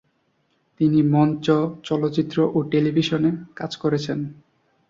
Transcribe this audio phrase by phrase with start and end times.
[0.79, 1.45] তিনি মঞ্চ,
[1.83, 3.23] চলচ্চিত্র ও টেলিভিশন
[3.55, 4.19] কাজ করেছেন।